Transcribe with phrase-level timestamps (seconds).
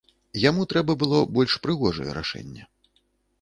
[0.43, 2.67] Яму трэба было больш прыгожае рашэнне.